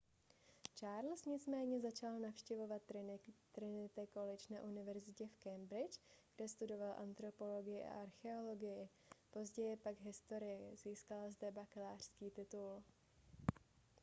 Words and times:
charles 0.75 1.25
nicméně 1.25 1.79
začal 1.79 2.19
navštěvovat 2.19 2.81
trinity 3.51 4.05
college 4.13 4.43
na 4.53 4.61
univerzitě 4.61 5.27
v 5.27 5.37
cambridge 5.43 5.99
kde 6.35 6.47
studoval 6.47 6.93
antropologii 6.97 7.83
a 7.83 8.01
archeologii 8.01 8.89
později 9.31 9.75
pak 9.75 9.99
historii 9.99 10.75
získal 10.75 11.31
zde 11.31 11.51
bakalářský 11.51 12.31
titul 12.31 12.83